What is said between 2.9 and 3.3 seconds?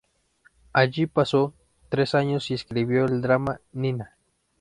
el